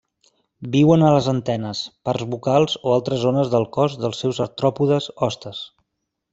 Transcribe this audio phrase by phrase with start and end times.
[0.75, 5.65] Viuen a les antenes, parts bucals o altres zones del cos dels seus artròpodes hostes.